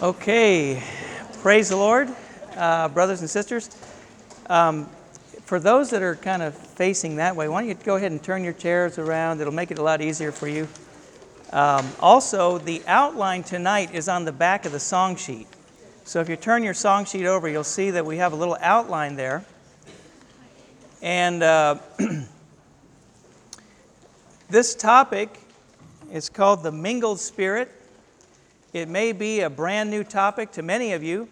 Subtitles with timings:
[0.00, 0.80] Okay,
[1.42, 2.08] praise the Lord,
[2.56, 3.68] uh, brothers and sisters.
[4.46, 4.88] Um,
[5.42, 8.22] for those that are kind of facing that way, why don't you go ahead and
[8.22, 9.40] turn your chairs around?
[9.40, 10.68] It'll make it a lot easier for you.
[11.52, 15.48] Um, also, the outline tonight is on the back of the song sheet.
[16.04, 18.56] So if you turn your song sheet over, you'll see that we have a little
[18.60, 19.44] outline there.
[21.02, 21.78] And uh,
[24.48, 25.40] this topic
[26.12, 27.72] is called the mingled spirit.
[28.74, 31.28] It may be a brand new topic to many of you.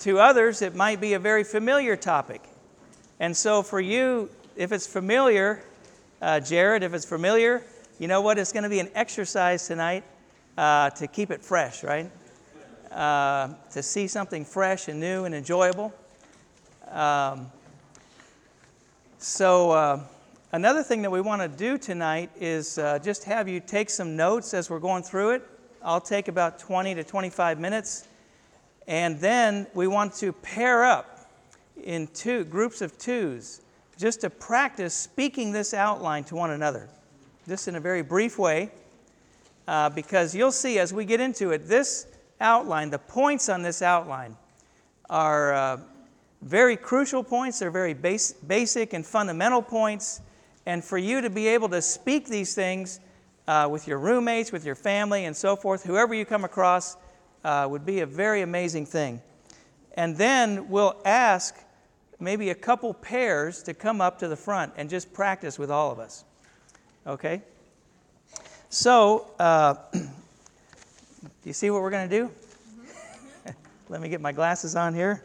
[0.00, 2.42] To others, it might be a very familiar topic.
[3.18, 5.62] And so, for you, if it's familiar,
[6.20, 7.64] uh, Jared, if it's familiar,
[7.98, 8.38] you know what?
[8.38, 10.04] It's going to be an exercise tonight
[10.58, 12.10] uh, to keep it fresh, right?
[12.92, 15.94] Uh, to see something fresh and new and enjoyable.
[16.90, 17.50] Um,
[19.16, 20.00] so, uh,
[20.52, 24.14] another thing that we want to do tonight is uh, just have you take some
[24.14, 25.48] notes as we're going through it.
[25.84, 28.08] I'll take about 20 to 25 minutes.
[28.88, 31.30] And then we want to pair up
[31.82, 33.60] in two groups of twos
[33.98, 36.88] just to practice speaking this outline to one another,
[37.46, 38.70] just in a very brief way,
[39.68, 42.06] uh, because you'll see as we get into it, this
[42.40, 44.36] outline, the points on this outline,
[45.10, 45.76] are uh,
[46.40, 47.58] very crucial points.
[47.58, 50.22] They're very base, basic and fundamental points.
[50.64, 53.00] And for you to be able to speak these things
[53.46, 56.96] uh, with your roommates, with your family, and so forth, whoever you come across,
[57.44, 59.20] uh, would be a very amazing thing.
[59.94, 61.54] And then we'll ask
[62.18, 65.90] maybe a couple pairs to come up to the front and just practice with all
[65.92, 66.24] of us.
[67.06, 67.42] Okay?
[68.70, 70.00] So, uh, do
[71.44, 72.30] you see what we're going to do?
[73.88, 75.22] Let me get my glasses on here.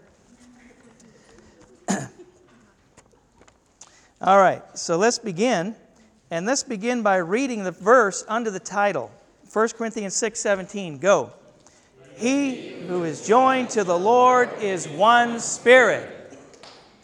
[4.22, 5.76] all right, so let's begin.
[6.32, 9.12] And let's begin by reading the verse under the title
[9.52, 11.00] 1 Corinthians 6 17.
[11.00, 11.32] Go.
[12.16, 16.16] He who is joined to the Lord is one spirit.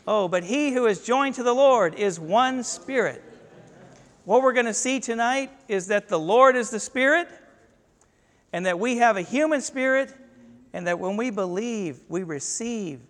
[0.07, 3.23] Oh, but he who is joined to the Lord is one spirit.
[4.25, 7.27] What we're going to see tonight is that the Lord is the Spirit,
[8.51, 10.13] and that we have a human spirit,
[10.73, 13.01] and that when we believe, we receive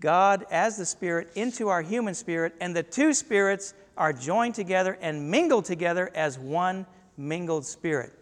[0.00, 4.98] God as the Spirit into our human spirit, and the two spirits are joined together
[5.00, 6.86] and mingled together as one
[7.16, 8.12] mingled spirit.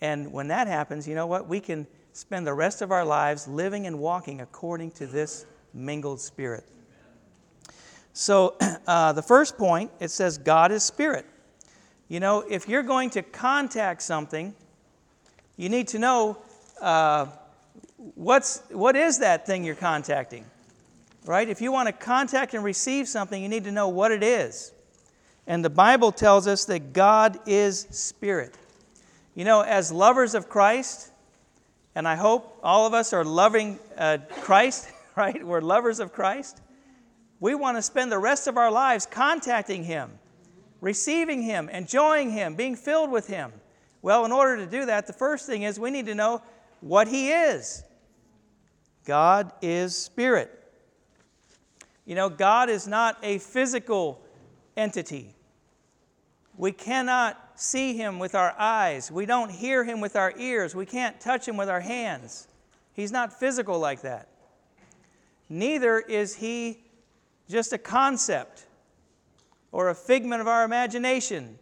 [0.00, 1.48] And when that happens, you know what?
[1.48, 6.20] We can spend the rest of our lives living and walking according to this mingled
[6.20, 6.64] spirit.
[8.12, 11.26] So, uh, the first point, it says God is spirit.
[12.08, 14.54] You know, if you're going to contact something,
[15.56, 16.38] you need to know
[16.80, 17.26] uh,
[18.14, 20.44] what's, what is that thing you're contacting,
[21.28, 21.50] right?
[21.50, 24.72] If you want to contact and receive something, you need to know what it is.
[25.46, 28.56] And the Bible tells us that God is spirit.
[29.34, 31.10] You know, as lovers of Christ,
[31.94, 35.46] and I hope all of us are loving uh, Christ, right?
[35.46, 36.62] We're lovers of Christ.
[37.40, 40.10] We want to spend the rest of our lives contacting Him,
[40.80, 43.52] receiving Him, enjoying Him, being filled with Him.
[44.00, 46.40] Well, in order to do that, the first thing is we need to know
[46.80, 47.82] what He is.
[49.04, 50.57] God is spirit.
[52.08, 54.18] You know, God is not a physical
[54.78, 55.34] entity.
[56.56, 59.12] We cannot see him with our eyes.
[59.12, 60.74] We don't hear him with our ears.
[60.74, 62.48] We can't touch him with our hands.
[62.94, 64.28] He's not physical like that.
[65.50, 66.78] Neither is he
[67.46, 68.64] just a concept
[69.70, 71.58] or a figment of our imagination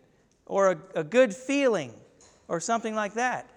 [0.47, 1.93] or a, a good feeling
[2.47, 3.51] or something like that.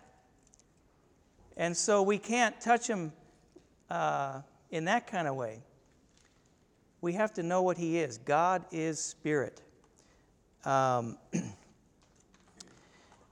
[1.56, 3.14] And so we can't touch him
[3.92, 5.62] uh, in that kind of way.
[7.02, 8.18] We have to know what he is.
[8.18, 9.62] God is spirit.
[10.66, 11.18] Um,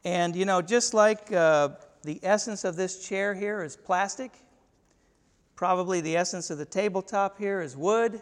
[0.06, 1.70] and, you know, just like uh,
[2.04, 4.32] the essence of this chair here is plastic,
[5.56, 8.22] probably the essence of the tabletop here is wood,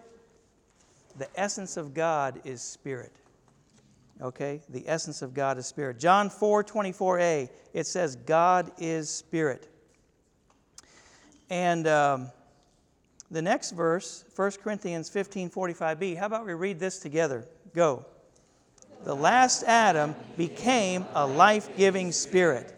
[1.17, 3.11] the essence of God is spirit.
[4.21, 4.61] Okay?
[4.69, 5.99] The essence of God is spirit.
[5.99, 9.67] John 4 24a, it says, God is spirit.
[11.49, 12.31] And um,
[13.31, 17.45] the next verse, 1 Corinthians 15 45b, how about we read this together?
[17.73, 18.05] Go
[19.05, 22.73] the last Adam became a life giving spirit.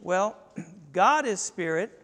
[0.00, 0.36] Well,
[0.92, 2.02] God is spirit,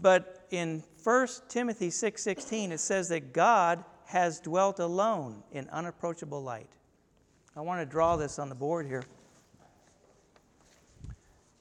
[0.00, 6.70] but in 1 Timothy 6:16 it says that God has dwelt alone in unapproachable light.
[7.54, 9.04] I want to draw this on the board here.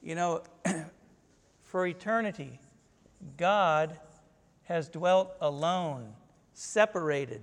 [0.01, 0.43] You know,
[1.63, 2.59] for eternity,
[3.37, 3.97] God
[4.63, 6.13] has dwelt alone,
[6.53, 7.41] separated.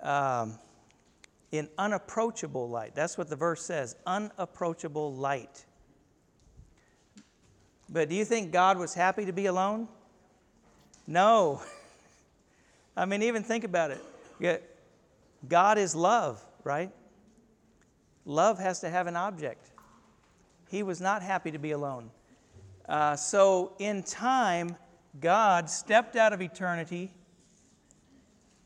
[0.00, 0.58] Um,
[1.52, 2.94] in unapproachable light.
[2.94, 5.64] That's what the verse says unapproachable light.
[7.90, 9.86] But do you think God was happy to be alone?
[11.06, 11.62] No.
[12.96, 13.90] I mean, even think about
[14.40, 14.62] it.
[15.46, 16.90] God is love, right?
[18.24, 19.70] Love has to have an object.
[20.68, 22.10] He was not happy to be alone.
[22.92, 24.76] Uh, so, in time,
[25.18, 27.10] God stepped out of eternity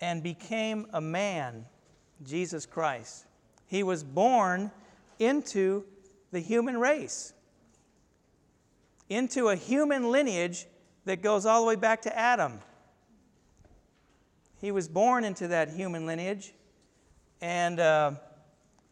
[0.00, 1.64] and became a man,
[2.24, 3.24] Jesus Christ.
[3.68, 4.72] He was born
[5.20, 5.84] into
[6.32, 7.34] the human race,
[9.08, 10.66] into a human lineage
[11.04, 12.58] that goes all the way back to Adam.
[14.60, 16.52] He was born into that human lineage,
[17.40, 18.10] and uh,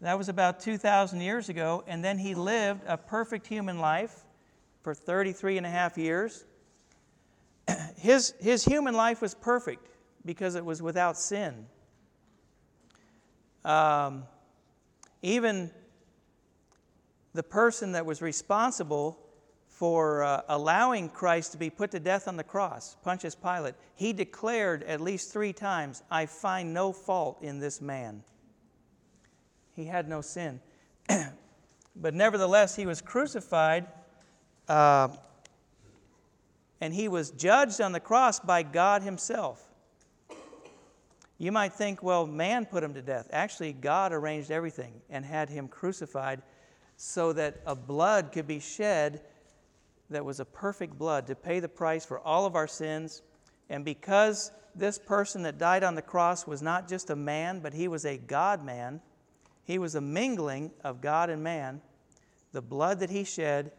[0.00, 1.82] that was about 2,000 years ago.
[1.88, 4.24] And then he lived a perfect human life
[4.84, 6.44] for 33 and a half years.
[7.96, 9.88] His, his human life was perfect
[10.26, 11.66] because it was without sin.
[13.64, 14.25] Um,
[15.22, 15.70] even
[17.32, 19.19] the person that was responsible
[19.69, 24.12] for uh, allowing Christ to be put to death on the cross, Pontius Pilate, he
[24.12, 28.22] declared at least three times, I find no fault in this man.
[29.75, 30.60] He had no sin.
[31.96, 33.86] but nevertheless, he was crucified
[34.69, 35.08] uh,
[36.81, 39.70] and he was judged on the cross by God himself.
[41.38, 43.28] You might think, well, man put him to death.
[43.32, 46.43] Actually, God arranged everything and had him crucified
[46.96, 49.22] so that a blood could be shed
[50.11, 53.22] that was a perfect blood to pay the price for all of our sins.
[53.69, 57.72] And because this person that died on the cross was not just a man, but
[57.75, 59.00] he was a God man,
[59.64, 61.81] he was a mingling of God and man,
[62.52, 63.72] the blood that he shed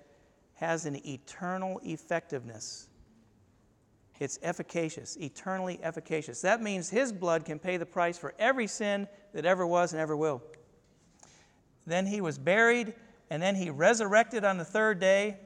[0.55, 2.87] has an eternal effectiveness.
[4.19, 6.41] It's efficacious, eternally efficacious.
[6.41, 10.01] That means his blood can pay the price for every sin that ever was and
[10.01, 10.41] ever will.
[11.85, 12.93] Then he was buried,
[13.29, 15.37] and then he resurrected on the third day,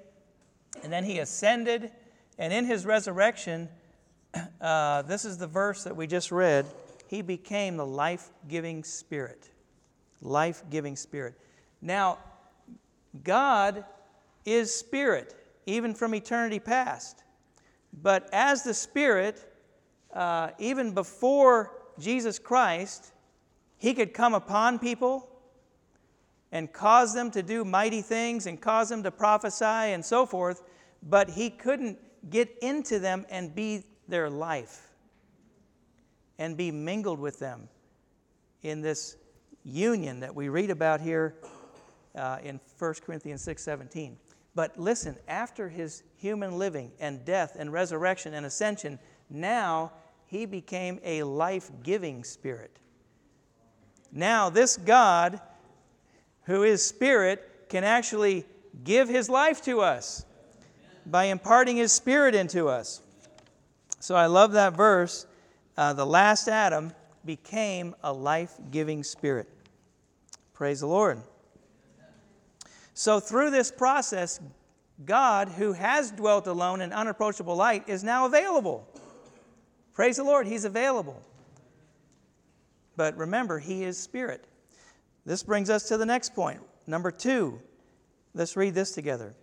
[0.83, 1.91] and then he ascended.
[2.37, 3.69] And in his resurrection,
[4.61, 6.65] uh, this is the verse that we just read
[7.09, 9.49] he became the life giving spirit.
[10.21, 11.33] Life giving spirit.
[11.81, 12.19] Now,
[13.23, 13.83] God
[14.53, 15.35] is spirit,
[15.65, 17.23] even from eternity past.
[17.93, 19.53] But as the Spirit,
[20.13, 23.11] uh, even before Jesus Christ,
[23.77, 25.27] He could come upon people
[26.51, 30.63] and cause them to do mighty things and cause them to prophesy and so forth,
[31.03, 31.97] but He couldn't
[32.29, 34.89] get into them and be their life
[36.37, 37.67] and be mingled with them
[38.63, 39.17] in this
[39.63, 41.35] union that we read about here
[42.15, 44.17] uh, in 1 Corinthians 6 17.
[44.55, 48.99] But listen, after his human living and death and resurrection and ascension,
[49.29, 49.91] now
[50.25, 52.79] he became a life giving spirit.
[54.11, 55.39] Now, this God,
[56.43, 58.45] who is spirit, can actually
[58.83, 60.25] give his life to us
[61.05, 63.01] by imparting his spirit into us.
[63.99, 65.27] So I love that verse.
[65.77, 66.93] Uh, the last Adam
[67.25, 69.47] became a life giving spirit.
[70.53, 71.21] Praise the Lord.
[72.99, 74.41] So, through this process,
[75.05, 78.85] God, who has dwelt alone in unapproachable light, is now available.
[79.93, 81.23] Praise the Lord, He's available.
[82.97, 84.43] But remember, He is Spirit.
[85.25, 86.59] This brings us to the next point.
[86.87, 87.61] Number two,
[88.33, 89.33] let's read this together.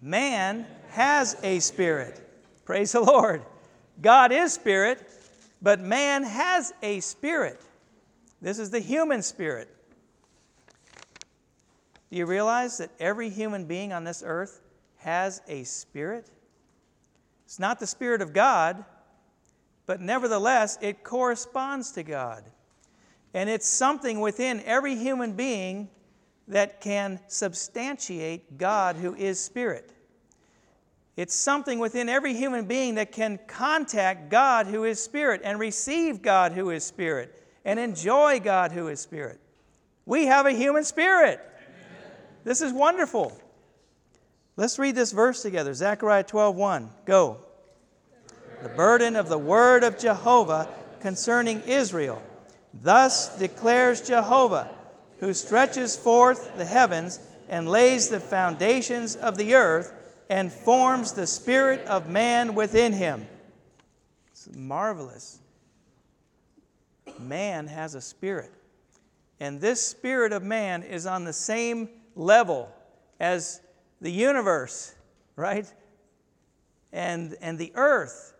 [0.00, 2.26] Man has a spirit.
[2.64, 3.42] Praise the Lord.
[4.00, 5.06] God is spirit,
[5.60, 7.60] but man has a spirit.
[8.40, 9.68] This is the human spirit.
[12.10, 14.60] Do you realize that every human being on this earth
[14.98, 16.30] has a spirit?
[17.50, 18.84] It's not the Spirit of God,
[19.84, 22.44] but nevertheless, it corresponds to God.
[23.34, 25.88] And it's something within every human being
[26.46, 29.92] that can substantiate God who is Spirit.
[31.16, 36.22] It's something within every human being that can contact God who is Spirit and receive
[36.22, 39.40] God who is Spirit and enjoy God who is Spirit.
[40.06, 41.40] We have a human spirit.
[42.44, 43.36] This is wonderful.
[44.56, 45.74] Let's read this verse together.
[45.74, 46.90] Zechariah 12:1.
[47.04, 47.38] Go.
[48.62, 50.68] The burden of the word of Jehovah
[51.00, 52.22] concerning Israel.
[52.74, 54.70] Thus declares Jehovah,
[55.18, 59.92] who stretches forth the heavens and lays the foundations of the earth
[60.28, 63.26] and forms the spirit of man within him.
[64.30, 65.38] It's marvelous.
[67.18, 68.52] Man has a spirit.
[69.40, 72.68] And this spirit of man is on the same level
[73.18, 73.60] as
[74.00, 74.94] the universe,
[75.36, 75.72] right?
[76.92, 78.34] And, and the earth.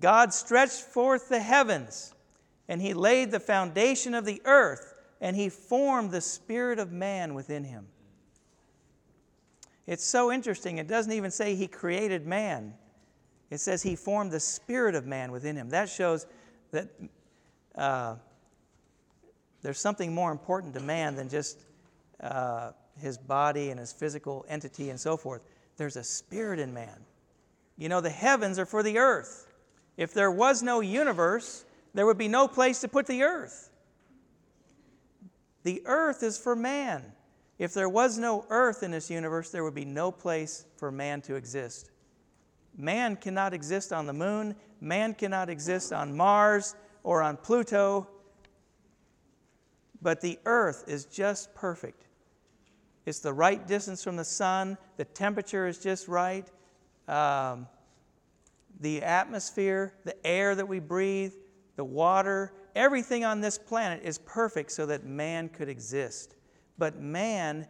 [0.00, 2.14] God stretched forth the heavens,
[2.68, 7.34] and He laid the foundation of the earth, and He formed the spirit of man
[7.34, 7.86] within him.
[9.86, 10.78] It's so interesting.
[10.78, 12.74] It doesn't even say he created man,
[13.50, 15.68] it says he formed the spirit of man within him.
[15.68, 16.26] That shows
[16.72, 16.88] that
[17.76, 18.16] uh,
[19.62, 21.60] there's something more important to man than just
[22.20, 25.42] uh, his body and his physical entity and so forth.
[25.76, 27.04] There's a spirit in man.
[27.76, 29.46] You know, the heavens are for the earth.
[29.96, 33.70] If there was no universe, there would be no place to put the earth.
[35.62, 37.12] The earth is for man.
[37.58, 41.22] If there was no earth in this universe, there would be no place for man
[41.22, 41.90] to exist.
[42.76, 46.74] Man cannot exist on the moon, man cannot exist on Mars
[47.04, 48.08] or on Pluto,
[50.02, 52.03] but the earth is just perfect.
[53.06, 56.48] It's the right distance from the sun, the temperature is just right.
[57.06, 57.66] Um,
[58.80, 61.32] the atmosphere, the air that we breathe,
[61.76, 66.34] the water, everything on this planet is perfect so that man could exist.
[66.78, 67.68] But man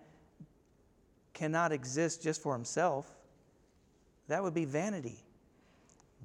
[1.34, 3.16] cannot exist just for himself.
[4.28, 5.18] That would be vanity.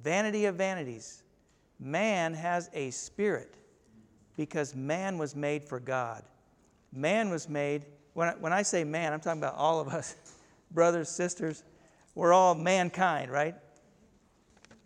[0.02, 1.24] Vanity of vanities.
[1.78, 3.56] Man has a spirit
[4.36, 6.22] because man was made for God.
[6.92, 10.16] Man was made, when I, when I say man, I'm talking about all of us,
[10.70, 11.64] brothers, sisters.
[12.14, 13.54] We're all mankind, right?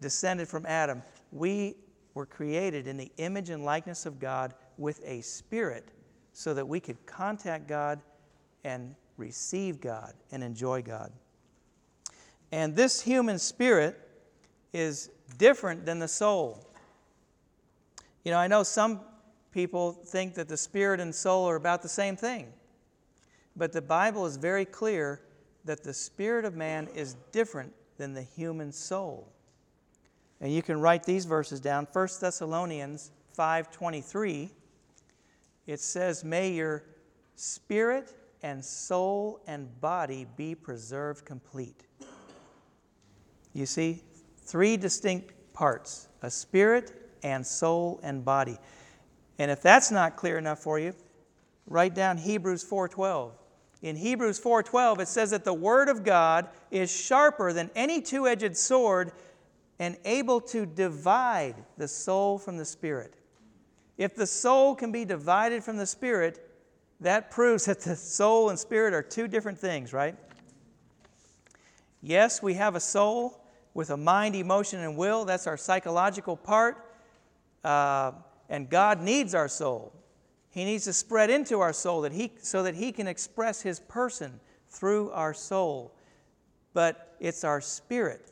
[0.01, 1.03] Descended from Adam.
[1.33, 1.77] We
[2.15, 5.91] were created in the image and likeness of God with a spirit
[6.33, 8.01] so that we could contact God
[8.65, 11.13] and receive God and enjoy God.
[12.53, 13.99] And this human spirit
[14.73, 16.67] is different than the soul.
[18.25, 19.01] You know, I know some
[19.53, 22.53] people think that the spirit and soul are about the same thing,
[23.57, 25.21] but the Bible is very clear
[25.65, 29.33] that the spirit of man is different than the human soul.
[30.41, 31.87] And you can write these verses down.
[31.93, 34.51] 1 Thessalonians 5:23
[35.67, 36.85] it says, May your
[37.37, 41.85] spirit and soul and body be preserved complete.
[43.55, 44.03] You see,
[44.39, 46.93] three distinct parts a spirit
[47.23, 48.59] and soul and body.
[49.39, 50.95] And if that's not clear enough for you,
[51.67, 53.33] write down Hebrews 4:12.
[53.83, 58.57] In Hebrews 4:12 it says that the word of God is sharper than any two-edged
[58.57, 59.13] sword
[59.79, 63.15] and able to divide the soul from the spirit
[63.97, 66.51] if the soul can be divided from the spirit,
[67.01, 70.17] that proves that the soul and spirit are two different things, right?
[72.03, 73.41] Yes, we have a soul
[73.73, 75.25] with a mind, emotion, and will.
[75.25, 76.93] That's our psychological part.
[77.65, 78.13] Uh,
[78.49, 79.93] and God needs our soul.
[80.55, 83.81] He needs to spread into our soul that he, so that He can express His
[83.81, 85.93] person through our soul.
[86.75, 88.31] But it's our spirit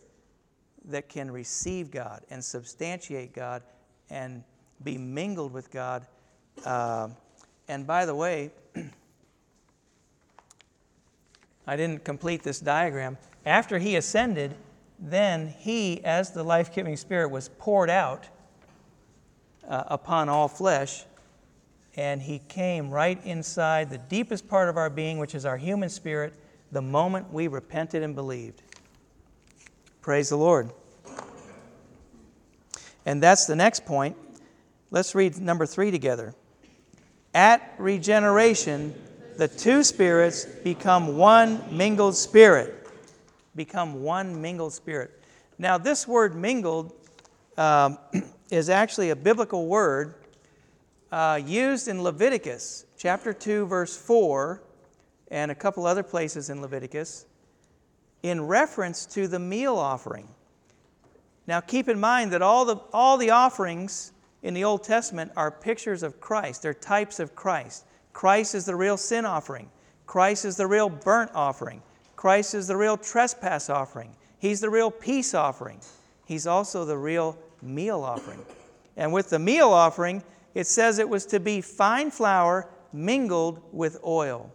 [0.84, 3.64] that can receive God and substantiate God
[4.08, 4.44] and
[4.84, 6.06] be mingled with God.
[6.64, 7.08] Uh,
[7.66, 8.52] and by the way,
[11.66, 13.18] I didn't complete this diagram.
[13.44, 14.54] After he ascended,
[14.96, 18.28] then he, as the life giving spirit, was poured out
[19.66, 21.04] uh, upon all flesh.
[21.96, 25.88] And he came right inside the deepest part of our being, which is our human
[25.88, 26.32] spirit,
[26.70, 28.62] the moment we repented and believed.
[30.00, 30.70] Praise the Lord.
[33.04, 34.16] And that's the next point.
[34.90, 36.34] Let's read number three together.
[37.34, 38.94] At regeneration,
[39.36, 42.88] the two spirits become one mingled spirit.
[43.54, 45.22] Become one mingled spirit.
[45.58, 46.92] Now, this word mingled
[47.56, 47.98] um,
[48.50, 50.14] is actually a biblical word
[51.12, 54.62] uh, used in Leviticus chapter 2, verse 4,
[55.30, 57.26] and a couple other places in Leviticus
[58.22, 60.26] in reference to the meal offering.
[61.46, 65.50] Now, keep in mind that all the, all the offerings in the Old Testament are
[65.50, 66.62] pictures of Christ.
[66.62, 67.84] They're types of Christ.
[68.12, 69.70] Christ is the real sin offering.
[70.06, 71.82] Christ is the real burnt offering.
[72.16, 74.14] Christ is the real trespass offering.
[74.38, 75.80] He's the real peace offering.
[76.24, 78.44] He's also the real meal offering.
[78.96, 80.22] And with the meal offering,
[80.54, 84.52] it says it was to be fine flour mingled with oil.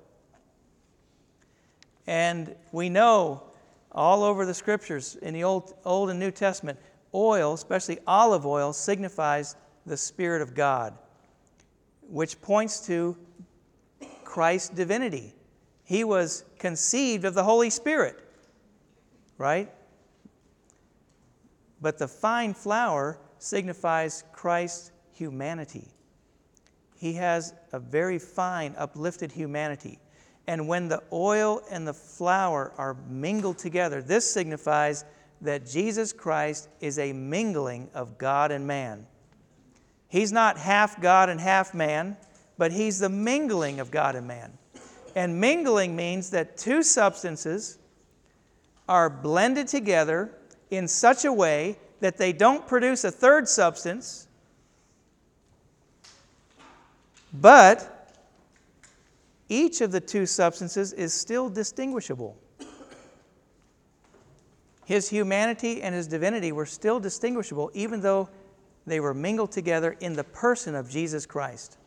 [2.06, 3.44] And we know
[3.91, 6.79] all over the scriptures in the Old, Old and New Testament,
[7.13, 10.94] oil, especially olive oil, signifies the Spirit of God,
[12.08, 13.17] which points to
[14.24, 15.34] Christ's divinity.
[15.84, 18.20] He was conceived of the Holy Spirit,
[19.38, 19.72] right?
[21.82, 25.88] But the fine flour signifies Christ's humanity.
[26.98, 30.00] He has a very fine, uplifted humanity.
[30.48, 35.06] And when the oil and the flour are mingled together, this signifies
[35.41, 39.06] that Jesus Christ is a mingling of God and man.
[40.08, 42.17] He's not half God and half man,
[42.58, 44.58] but he's the mingling of God and man.
[45.15, 47.77] And mingling means that two substances
[48.88, 50.32] are blended together
[50.70, 54.27] in such a way that they don't produce a third substance,
[57.34, 58.13] but
[59.50, 62.38] each of the two substances is still distinguishable.
[64.86, 68.30] His humanity and his divinity were still distinguishable, even though
[68.86, 71.77] they were mingled together in the person of Jesus Christ.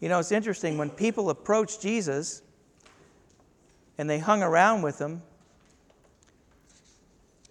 [0.00, 2.42] You know, it's interesting when people approach Jesus
[3.98, 5.22] and they hung around with him,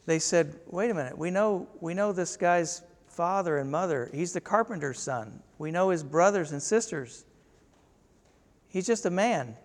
[0.05, 4.09] they said, Wait a minute, we know, we know this guy's father and mother.
[4.13, 5.41] He's the carpenter's son.
[5.57, 7.25] We know his brothers and sisters.
[8.67, 9.55] He's just a man.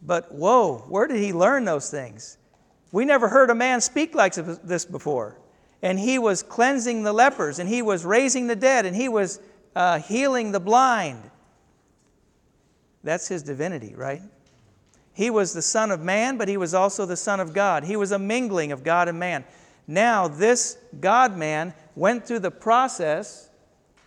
[0.00, 2.38] But whoa, where did he learn those things?
[2.90, 5.38] We never heard a man speak like this before.
[5.82, 9.40] And he was cleansing the lepers, and he was raising the dead, and he was
[9.74, 11.30] uh, healing the blind.
[13.04, 14.22] That's his divinity, right?
[15.12, 17.84] He was the Son of Man, but he was also the Son of God.
[17.84, 19.44] He was a mingling of God and man.
[19.86, 23.50] Now, this God man went through the process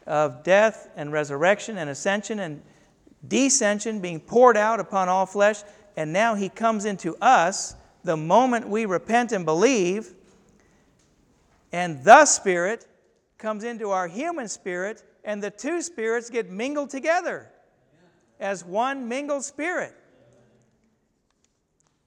[0.08, 2.62] of death and resurrection and ascension and
[3.28, 5.62] descension being poured out upon all flesh,
[5.98, 10.14] and now he comes into us the moment we repent and believe,
[11.72, 12.88] and the Spirit
[13.38, 17.50] comes into our human spirit, and the two spirits get mingled together
[18.40, 19.94] as one mingled spirit.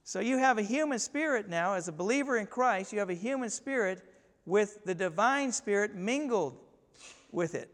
[0.08, 3.14] So you have a human spirit now, as a believer in Christ, you have a
[3.14, 4.02] human spirit
[4.46, 6.56] with the divine spirit mingled
[7.30, 7.70] with it.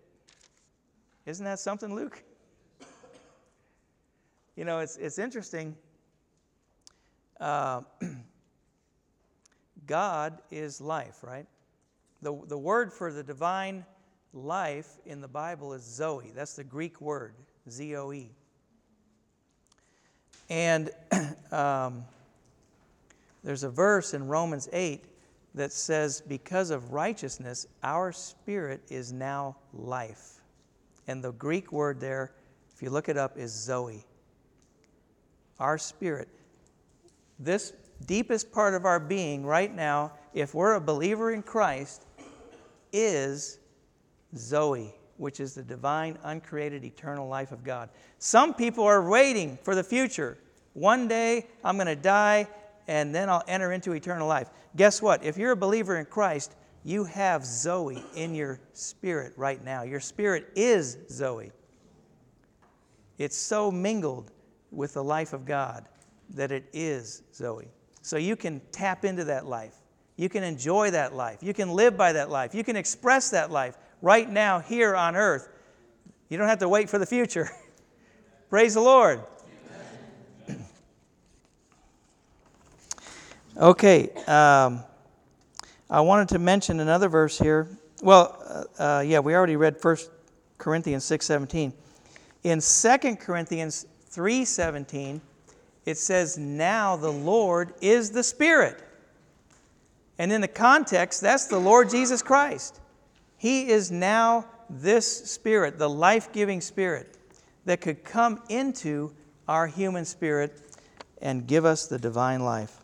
[1.27, 2.25] Isn't that something, Luke?
[4.57, 5.77] You know, it's, it's interesting.
[7.39, 7.83] Uh,
[9.87, 11.47] God is life, right?
[12.21, 13.85] The, the word for the divine
[14.33, 16.33] life in the Bible is Zoe.
[16.35, 17.35] That's the Greek word,
[17.71, 18.29] Z O E.
[20.51, 20.91] And
[21.53, 22.05] um,
[23.45, 25.05] there's a verse in Romans 8
[25.55, 30.41] that says, Because of righteousness, our spirit is now life.
[31.07, 32.33] And the Greek word there,
[32.75, 34.05] if you look it up, is Zoe.
[35.61, 36.29] Our spirit.
[37.39, 37.75] This
[38.07, 42.07] deepest part of our being right now, if we're a believer in Christ,
[42.93, 43.59] is
[44.37, 47.91] Zoe, which is the divine, uncreated, eternal life of God.
[48.19, 50.39] Some people are waiting for the future.
[50.73, 52.49] One day I'm going to die
[52.87, 54.51] and then I'll enter into eternal life.
[54.77, 55.25] Guess what?
[55.25, 59.83] If you're a believer in Christ, you have Zoe in your spirit right now.
[59.83, 61.51] Your spirit is Zoe.
[63.19, 64.31] It's so mingled
[64.71, 65.89] with the life of God
[66.31, 67.69] that it is Zoe.
[68.03, 69.75] So you can tap into that life.
[70.17, 71.39] You can enjoy that life.
[71.43, 72.55] You can live by that life.
[72.55, 75.49] You can express that life right now here on earth.
[76.29, 77.51] You don't have to wait for the future.
[78.51, 79.23] Praise the Lord.
[83.57, 84.83] Okay, um,
[85.89, 87.69] I wanted to mention another verse here.
[88.03, 89.97] Well, uh, uh, yeah, we already read 1
[90.59, 91.73] Corinthians 6.17.
[92.43, 95.21] In 2 Corinthians 3.17,
[95.87, 98.83] it says, Now the Lord is the Spirit.
[100.19, 102.81] And in the context, that's the Lord Jesus Christ.
[103.37, 107.19] He is now this Spirit, the life giving Spirit,
[107.67, 109.15] that could come into
[109.47, 110.61] our human spirit
[111.23, 112.84] and give us the divine life.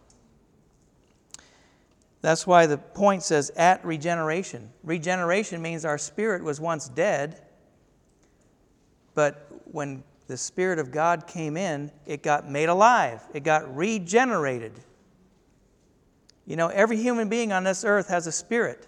[2.22, 4.70] That's why the point says at regeneration.
[4.82, 7.40] Regeneration means our spirit was once dead,
[9.14, 14.72] but when the Spirit of God came in, it got made alive, it got regenerated.
[16.46, 18.86] You know, every human being on this earth has a spirit,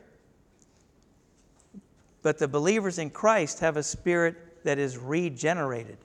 [2.22, 5.98] but the believers in Christ have a spirit that is regenerated,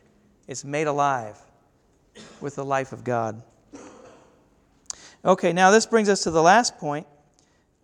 [0.48, 1.38] it's made alive
[2.42, 3.44] with the life of God.
[5.26, 7.06] Okay, now this brings us to the last point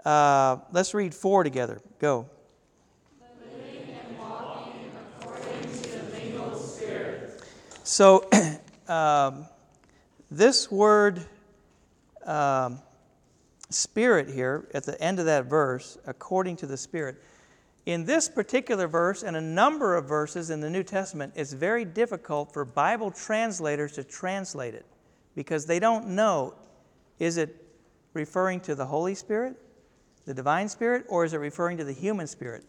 [0.05, 1.81] uh, let's read four together.
[1.99, 2.29] Go.
[7.85, 8.29] So,
[8.87, 9.45] um,
[10.31, 11.25] this word
[12.25, 12.79] um,
[13.69, 17.21] spirit here at the end of that verse, according to the Spirit,
[17.85, 21.83] in this particular verse and a number of verses in the New Testament, it's very
[21.83, 24.85] difficult for Bible translators to translate it
[25.35, 26.55] because they don't know
[27.19, 27.55] is it
[28.13, 29.55] referring to the Holy Spirit?
[30.25, 32.63] The divine spirit or is it referring to the human spirit?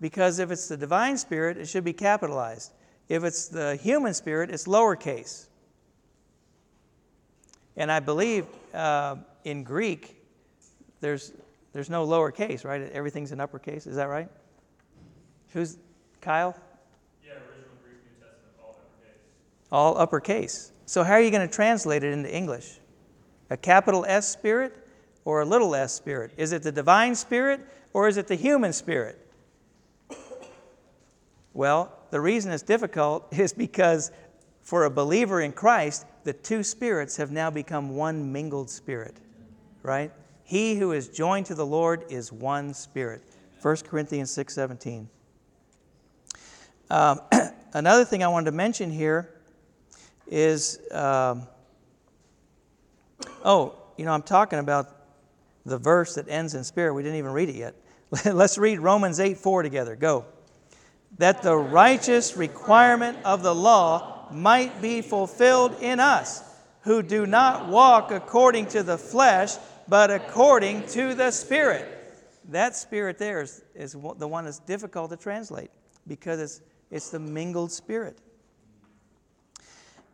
[0.00, 2.72] Because if it's the divine spirit, it should be capitalized.
[3.08, 5.46] If it's the human spirit, it's lowercase.
[7.76, 10.22] And I believe uh, in Greek,
[11.00, 11.32] there's,
[11.72, 12.82] there's no lowercase, right?
[12.92, 13.86] Everything's in uppercase.
[13.86, 14.28] Is that right?
[15.52, 15.78] Who's
[16.20, 16.56] Kyle?
[17.24, 19.20] Yeah, original Greek New Testament, all uppercase.
[19.70, 20.72] All uppercase.
[20.86, 22.78] So how are you going to translate it into English?
[23.52, 24.81] a capital S spirit
[25.24, 26.32] or a little s spirit?
[26.36, 27.60] Is it the divine spirit
[27.92, 29.18] or is it the human spirit?
[31.54, 34.10] Well, the reason it's difficult is because
[34.62, 39.16] for a believer in Christ, the two spirits have now become one mingled spirit,
[39.82, 40.12] right?
[40.44, 43.22] He who is joined to the Lord is one spirit.
[43.60, 45.06] 1 Corinthians 6:17.
[46.90, 47.20] Um,
[47.72, 49.34] another thing I wanted to mention here
[50.28, 51.46] is, um,
[53.44, 55.01] oh, you know, I'm talking about
[55.64, 56.94] the verse that ends in spirit.
[56.94, 57.74] We didn't even read it yet.
[58.24, 59.96] Let's read Romans 8 4 together.
[59.96, 60.26] Go.
[61.18, 66.42] That the righteous requirement of the law might be fulfilled in us,
[66.82, 69.52] who do not walk according to the flesh,
[69.88, 71.98] but according to the Spirit.
[72.48, 75.70] That spirit there is, is the one that's difficult to translate
[76.06, 78.18] because it's, it's the mingled spirit.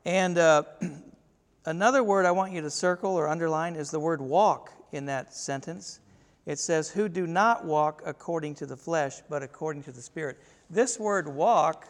[0.05, 0.65] And uh,
[1.65, 5.35] another word I want you to circle or underline is the word walk in that
[5.35, 6.01] sentence.
[6.46, 10.38] It says, Who do not walk according to the flesh, but according to the Spirit.
[10.70, 11.87] This word walk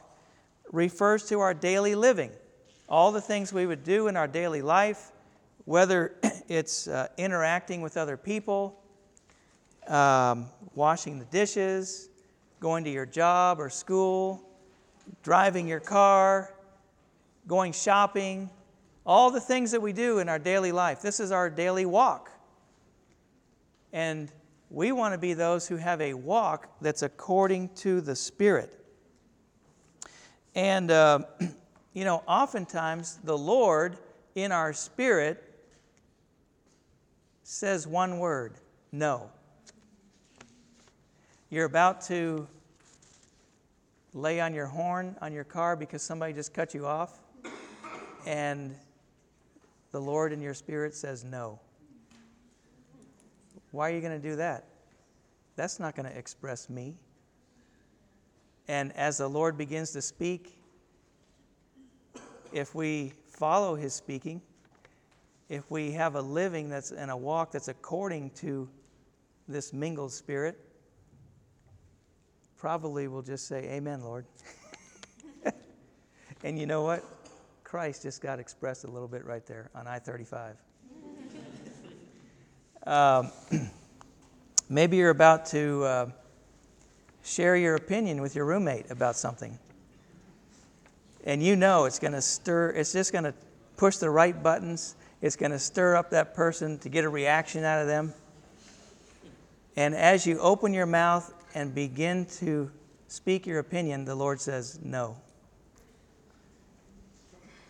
[0.73, 2.31] refers to our daily living,
[2.89, 5.13] all the things we would do in our daily life,
[5.65, 6.15] whether
[6.49, 8.81] it's uh, interacting with other people,
[9.87, 12.09] um, washing the dishes,
[12.61, 14.43] going to your job or school,
[15.23, 16.55] driving your car,
[17.47, 18.51] going shopping,
[19.07, 21.01] all the things that we do in our daily life.
[21.01, 22.31] This is our daily walk.
[23.93, 24.31] And
[24.71, 28.79] we want to be those who have a walk that's according to the Spirit.
[30.55, 31.21] And, uh,
[31.93, 33.97] you know, oftentimes the Lord
[34.35, 35.43] in our spirit
[37.43, 38.55] says one word
[38.93, 39.31] no.
[41.51, 42.47] You're about to
[44.13, 47.21] lay on your horn on your car because somebody just cut you off,
[48.27, 48.75] and
[49.93, 51.59] the Lord in your spirit says no.
[53.71, 54.65] Why are you going to do that?
[55.57, 56.97] That's not going to express me.
[58.69, 60.59] And as the Lord begins to speak,
[62.53, 64.41] if we follow his speaking,
[65.49, 68.69] if we have a living that's and a walk that's according to
[69.49, 70.59] this mingled spirit,
[72.57, 74.27] probably we'll just say, Amen, Lord.
[76.45, 77.05] and you know what?
[77.65, 80.57] Christ just got expressed a little bit right there on I 35.
[82.89, 83.31] Um,
[84.69, 86.11] maybe you're about to uh,
[87.23, 89.59] share your opinion with your roommate about something.
[91.25, 93.35] And you know it's going to stir, it's just going to
[93.77, 94.97] push the right buttons.
[95.21, 98.15] It's going to stir up that person to get a reaction out of them.
[99.77, 102.71] And as you open your mouth and begin to
[103.09, 105.17] speak your opinion, the Lord says, No.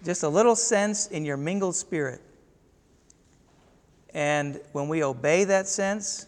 [0.04, 2.20] Just a little sense in your mingled spirit.
[4.18, 6.26] And when we obey that sense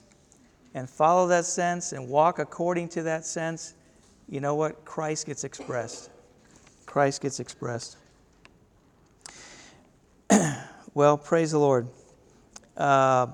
[0.74, 3.74] and follow that sense and walk according to that sense,
[4.28, 4.84] you know what?
[4.84, 6.08] Christ gets expressed.
[6.86, 7.96] Christ gets expressed.
[10.94, 11.88] well, praise the Lord.
[12.76, 13.26] Uh,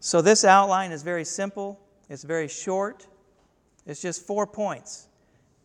[0.00, 3.06] so, this outline is very simple, it's very short.
[3.86, 5.08] It's just four points.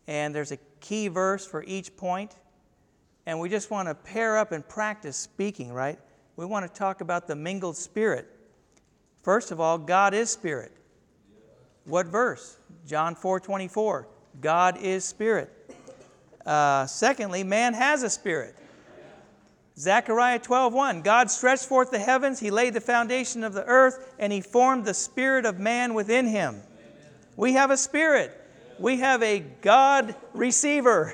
[0.06, 2.36] And there's a key verse for each point.
[3.26, 5.98] And we just want to pair up and practice speaking, right?
[6.40, 8.26] We want to talk about the mingled spirit.
[9.22, 10.72] First of all, God is spirit.
[11.84, 12.56] What verse?
[12.86, 14.08] John 4 24.
[14.40, 15.52] God is spirit.
[16.46, 18.56] Uh, secondly, man has a spirit.
[19.76, 24.32] Zechariah 12:1 God stretched forth the heavens, he laid the foundation of the earth, and
[24.32, 26.54] he formed the spirit of man within him.
[26.54, 26.62] Amen.
[27.36, 28.34] We have a spirit.
[28.78, 31.12] We have a God receiver.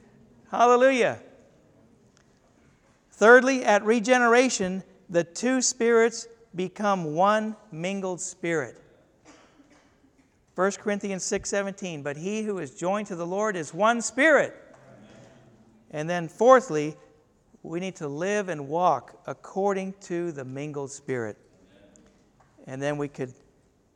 [0.50, 1.20] Hallelujah.
[3.16, 8.76] Thirdly, at regeneration, the two spirits become one mingled spirit.
[10.56, 14.52] 1 Corinthians 6:17, but he who is joined to the Lord is one spirit.
[15.92, 16.96] And then fourthly,
[17.62, 21.36] we need to live and walk according to the mingled spirit.
[22.66, 23.32] And then we could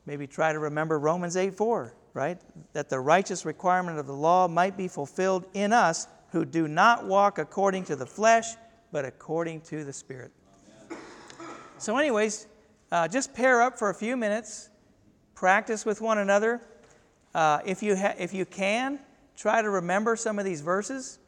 [0.05, 2.39] maybe try to remember Romans 8 4, right?
[2.71, 7.05] That the righteous requirement of the law might be fulfilled in us who do not
[7.05, 8.55] walk according to the flesh,
[8.91, 10.31] but according to the Spirit.
[11.77, 12.47] So, anyways,
[12.91, 14.69] uh, just pair up for a few minutes,
[15.35, 16.61] practice with one another.
[17.33, 18.99] Uh, if, you ha- if you can,
[19.37, 21.19] try to remember some of these verses.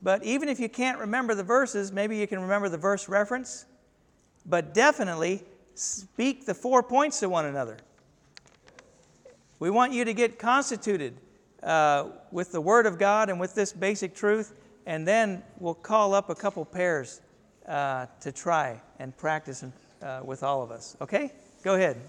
[0.00, 3.66] But even if you can't remember the verses, maybe you can remember the verse reference.
[4.46, 7.76] But definitely speak the four points to one another.
[9.58, 11.16] We want you to get constituted
[11.62, 14.54] uh, with the Word of God and with this basic truth,
[14.86, 17.20] and then we'll call up a couple pairs
[17.66, 19.64] uh, to try and practice
[20.02, 20.96] uh, with all of us.
[21.00, 21.32] Okay?
[21.62, 22.00] Go ahead.